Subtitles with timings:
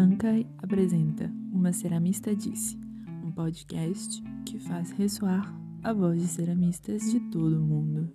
[0.00, 2.80] Mankai apresenta Uma Ceramista Disse,
[3.22, 8.10] um podcast que faz ressoar a voz de ceramistas de todo o mundo.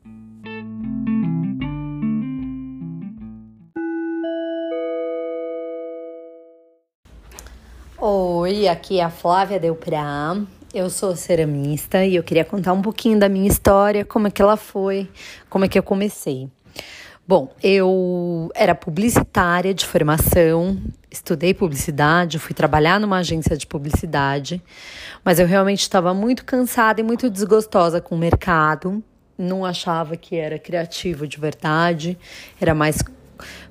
[7.99, 10.35] Oi, aqui é a Flávia Delprá.
[10.73, 14.41] Eu sou ceramista e eu queria contar um pouquinho da minha história, como é que
[14.41, 15.07] ela foi,
[15.51, 16.49] como é que eu comecei.
[17.27, 20.79] Bom, eu era publicitária de formação,
[21.09, 24.61] estudei publicidade, fui trabalhar numa agência de publicidade,
[25.23, 29.03] mas eu realmente estava muito cansada e muito desgostosa com o mercado.
[29.35, 32.15] Não achava que era criativo de verdade,
[32.61, 33.01] era mais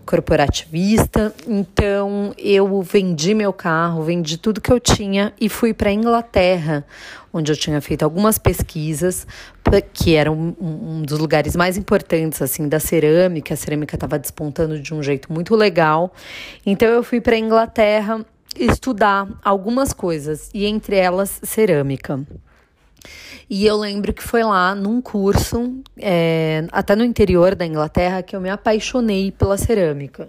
[0.04, 1.34] corporativista.
[1.46, 6.84] Então eu vendi meu carro, vendi tudo que eu tinha e fui para a Inglaterra,
[7.32, 9.26] onde eu tinha feito algumas pesquisas,
[9.92, 13.54] que era um, um dos lugares mais importantes assim da cerâmica.
[13.54, 16.12] A cerâmica estava despontando de um jeito muito legal.
[16.64, 18.24] Então eu fui para a Inglaterra
[18.56, 22.24] estudar algumas coisas e entre elas cerâmica.
[23.48, 28.34] E eu lembro que foi lá num curso, é, até no interior da Inglaterra, que
[28.34, 30.28] eu me apaixonei pela cerâmica.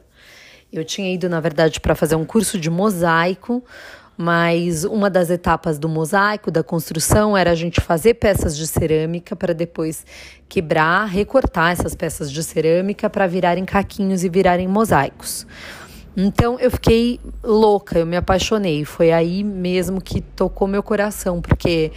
[0.72, 3.64] Eu tinha ido, na verdade, para fazer um curso de mosaico,
[4.18, 9.36] mas uma das etapas do mosaico, da construção, era a gente fazer peças de cerâmica
[9.36, 10.06] para depois
[10.48, 15.46] quebrar, recortar essas peças de cerâmica para virarem caquinhos e virarem mosaicos.
[16.17, 18.85] Então eu fiquei louca, eu me apaixonei.
[18.85, 21.91] Foi aí mesmo que tocou meu coração, porque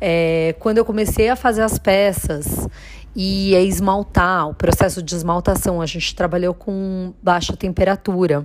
[0.00, 2.66] é, quando eu comecei a fazer as peças
[3.14, 8.44] e a esmaltar, o processo de esmaltação, a gente trabalhou com baixa temperatura.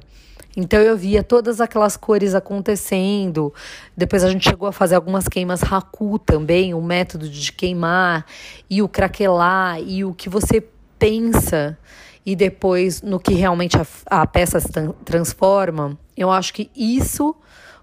[0.55, 3.53] Então eu via todas aquelas cores acontecendo.
[3.95, 8.25] Depois a gente chegou a fazer algumas queimas raku também, o método de queimar
[8.69, 10.63] e o craquelar e o que você
[10.99, 11.77] pensa
[12.25, 14.69] e depois no que realmente a, a peça se
[15.03, 15.97] transforma.
[16.15, 17.35] Eu acho que isso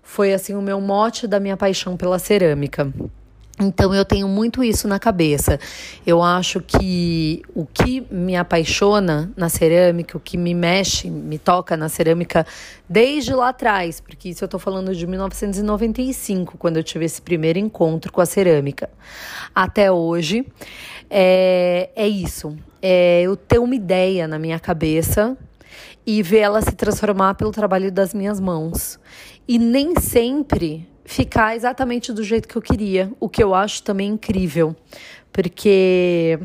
[0.02, 2.92] foi assim o meu mote da minha paixão pela cerâmica.
[3.60, 5.60] Então eu tenho muito isso na cabeça.
[6.06, 11.76] Eu acho que o que me apaixona na cerâmica, o que me mexe, me toca
[11.76, 12.46] na cerâmica
[12.88, 17.58] desde lá atrás, porque isso eu estou falando de 1995, quando eu tive esse primeiro
[17.58, 18.88] encontro com a cerâmica,
[19.54, 20.46] até hoje,
[21.10, 22.56] é, é isso.
[22.80, 25.36] É eu ter uma ideia na minha cabeça
[26.06, 28.98] e ver ela se transformar pelo trabalho das minhas mãos.
[29.46, 34.10] E nem sempre ficar exatamente do jeito que eu queria, o que eu acho também
[34.10, 34.76] incrível,
[35.32, 36.38] porque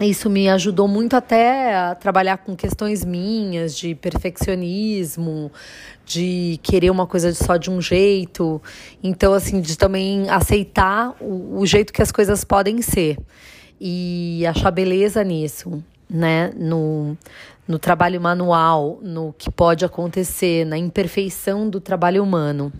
[0.00, 5.52] isso me ajudou muito até a trabalhar com questões minhas de perfeccionismo,
[6.04, 8.60] de querer uma coisa só de um jeito.
[9.02, 13.18] Então, assim, de também aceitar o, o jeito que as coisas podem ser
[13.80, 16.52] e achar beleza nisso, né?
[16.56, 17.16] No,
[17.66, 22.72] no trabalho manual, no que pode acontecer, na imperfeição do trabalho humano.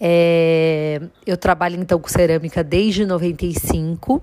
[0.00, 4.22] É, eu trabalho então com cerâmica desde 95.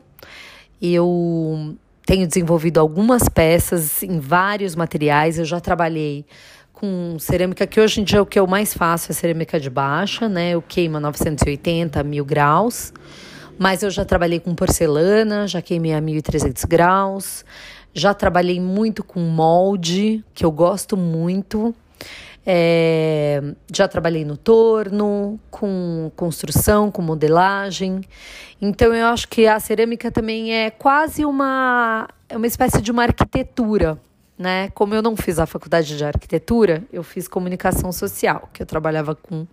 [0.81, 1.75] Eu
[2.05, 5.39] tenho desenvolvido algumas peças em vários materiais.
[5.39, 6.25] Eu já trabalhei
[6.71, 9.69] com cerâmica, que hoje em dia é o que eu mais faço é cerâmica de
[9.69, 10.51] baixa, né?
[10.51, 12.93] Eu queimo a 980, mil graus.
[13.57, 17.45] Mas eu já trabalhei com porcelana, já queimei a 1300 graus.
[17.93, 21.73] Já trabalhei muito com molde, que eu gosto muito.
[22.47, 23.41] É,
[23.73, 28.01] já trabalhei no torno, com construção, com modelagem.
[28.61, 33.99] Então eu acho que a cerâmica também é quase uma, uma espécie de uma arquitetura.
[34.37, 34.69] Né?
[34.71, 39.15] Como eu não fiz a faculdade de arquitetura, eu fiz comunicação social, que eu trabalhava
[39.15, 39.47] com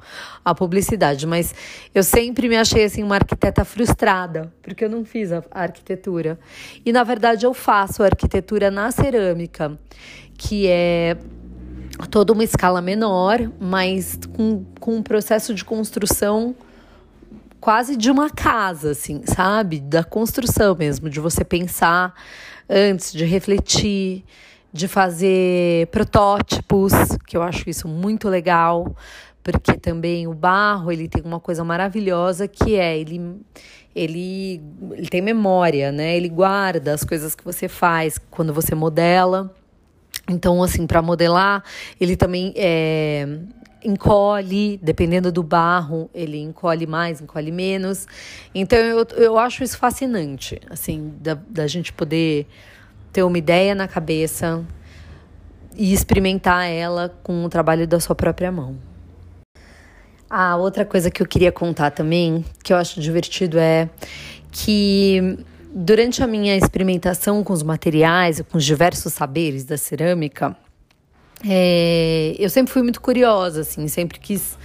[0.44, 1.54] a publicidade, mas
[1.94, 6.36] eu sempre me achei assim uma arquiteta frustrada, porque eu não fiz a arquitetura.
[6.84, 9.78] E na verdade eu faço arquitetura na cerâmica,
[10.36, 11.16] que é
[12.06, 16.54] toda uma escala menor, mas com, com um processo de construção
[17.60, 19.78] quase de uma casa, assim, sabe?
[19.80, 22.12] Da construção mesmo, de você pensar
[22.68, 24.24] antes, de refletir,
[24.72, 26.92] de fazer protótipos,
[27.27, 28.97] que eu acho isso muito legal,
[29.44, 33.41] porque também o barro, ele tem uma coisa maravilhosa que é, ele
[33.94, 34.62] ele,
[34.92, 36.16] ele tem memória, né?
[36.16, 39.54] Ele guarda as coisas que você faz quando você modela.
[40.28, 41.65] Então, assim, para modelar,
[42.01, 43.27] ele também é,
[43.84, 48.07] encolhe, dependendo do barro, ele encolhe mais, encolhe menos.
[48.54, 52.47] Então, eu, eu acho isso fascinante, assim, da, da gente poder
[53.13, 54.65] ter uma ideia na cabeça
[55.77, 58.77] e experimentar ela com o trabalho da sua própria mão.
[60.28, 63.91] A outra coisa que eu queria contar também, que eu acho divertido, é
[64.51, 65.39] que
[65.74, 70.54] Durante a minha experimentação com os materiais e com os diversos saberes da cerâmica,
[71.48, 74.59] é, eu sempre fui muito curiosa, assim, sempre quis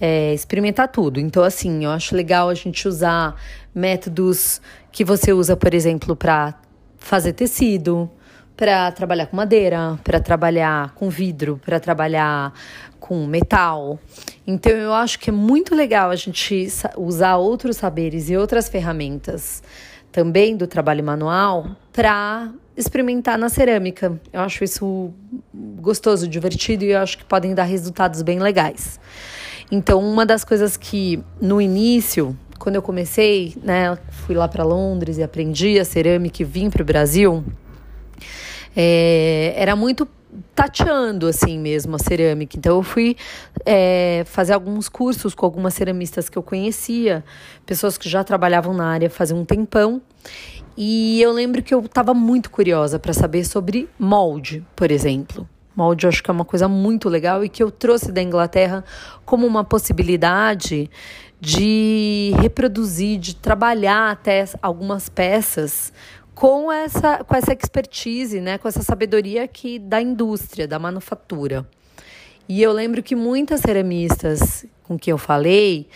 [0.00, 1.18] é, experimentar tudo.
[1.18, 3.34] Então, assim, eu acho legal a gente usar
[3.74, 4.60] métodos
[4.92, 6.54] que você usa, por exemplo, para
[6.98, 8.08] fazer tecido,
[8.56, 12.52] para trabalhar com madeira, para trabalhar com vidro, para trabalhar
[13.00, 13.98] com metal.
[14.46, 19.60] Então eu acho que é muito legal a gente usar outros saberes e outras ferramentas
[20.14, 24.16] também do trabalho manual para experimentar na cerâmica.
[24.32, 25.10] Eu acho isso
[25.52, 29.00] gostoso, divertido e eu acho que podem dar resultados bem legais.
[29.72, 35.18] Então, uma das coisas que no início, quando eu comecei, né, fui lá para Londres
[35.18, 37.44] e aprendi a cerâmica e vim para o Brasil,
[38.76, 40.06] é, era muito
[40.54, 42.56] tateando assim mesmo a cerâmica.
[42.56, 43.16] Então eu fui
[43.64, 47.24] é, fazer alguns cursos com algumas ceramistas que eu conhecia,
[47.66, 50.00] pessoas que já trabalhavam na área fazia um tempão.
[50.76, 55.48] E eu lembro que eu estava muito curiosa para saber sobre molde, por exemplo.
[55.76, 58.84] Molde eu acho que é uma coisa muito legal e que eu trouxe da Inglaterra
[59.24, 60.90] como uma possibilidade
[61.40, 65.92] de reproduzir, de trabalhar até algumas peças
[66.34, 71.66] com essa, com essa expertise, né, com essa sabedoria que da indústria, da manufatura.
[72.48, 75.88] E eu lembro que muitas ceramistas com quem eu falei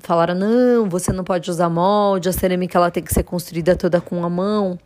[0.00, 4.00] falaram: não, você não pode usar molde, a cerâmica ela tem que ser construída toda
[4.00, 4.78] com a mão.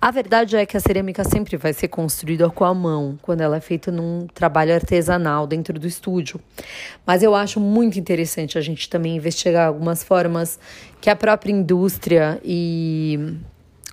[0.00, 3.56] A verdade é que a cerâmica sempre vai ser construída com a mão, quando ela
[3.56, 6.40] é feita num trabalho artesanal dentro do estúdio.
[7.06, 10.58] Mas eu acho muito interessante a gente também investigar algumas formas
[11.00, 13.36] que a própria indústria e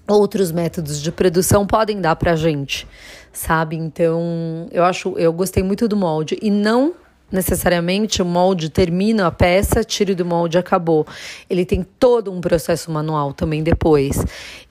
[0.07, 2.87] outros métodos de produção podem dar pra gente,
[3.31, 3.75] sabe?
[3.75, 6.93] Então, eu acho, eu gostei muito do molde e não
[7.31, 11.05] necessariamente o molde termina a peça, tira do molde acabou.
[11.49, 14.23] Ele tem todo um processo manual também depois.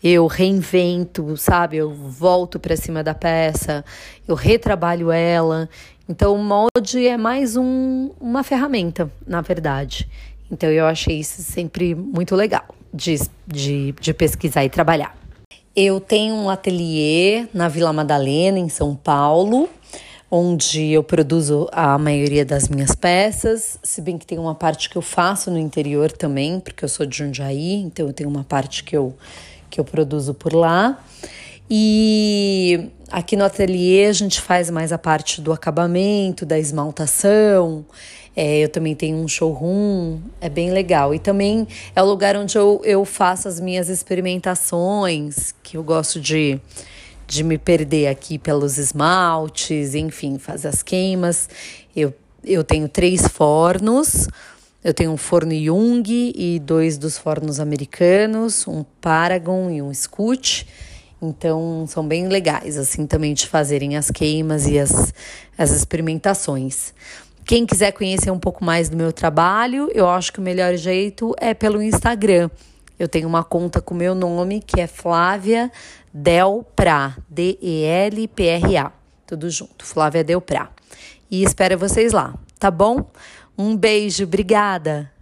[0.03, 1.77] Eu reinvento, sabe?
[1.77, 3.85] Eu volto para cima da peça,
[4.27, 5.69] eu retrabalho ela.
[6.09, 10.09] Então o molde é mais um, uma ferramenta, na verdade.
[10.51, 13.17] Então eu achei isso sempre muito legal de,
[13.47, 15.24] de, de pesquisar e trabalhar.
[15.77, 19.69] Eu tenho um ateliê na Vila Madalena, em São Paulo,
[20.31, 24.95] onde eu produzo a maioria das minhas peças, se bem que tem uma parte que
[24.95, 28.85] eu faço no interior também, porque eu sou de Jundiaí, então eu tenho uma parte
[28.85, 29.17] que eu,
[29.69, 30.97] que eu produzo por lá.
[31.69, 37.85] E aqui no ateliê a gente faz mais a parte do acabamento, da esmaltação,
[38.37, 41.15] é, eu também tenho um showroom, é bem legal.
[41.15, 46.21] E também é o lugar onde eu, eu faço as minhas experimentações, que eu gosto
[46.21, 46.61] de,
[47.27, 51.49] de me perder aqui pelos esmaltes, enfim, fazer as queimas.
[51.95, 52.13] Eu,
[52.45, 54.29] eu tenho três fornos.
[54.83, 56.05] Eu tenho um forno Jung
[56.37, 60.67] e dois dos fornos americanos, um Paragon e um Scoot.
[61.23, 65.15] Então, são bem legais, assim, também de fazerem as queimas e as,
[65.57, 66.93] as experimentações.
[67.45, 71.35] Quem quiser conhecer um pouco mais do meu trabalho, eu acho que o melhor jeito
[71.39, 72.49] é pelo Instagram.
[72.99, 75.71] Eu tenho uma conta com meu nome, que é Flávia
[76.13, 78.93] Delpra, D-E-L-P-R-A.
[79.27, 80.71] Tudo junto, Flávia Delpra.
[81.31, 83.11] E espero vocês lá, tá bom?
[83.59, 85.14] Um beijo, obrigada!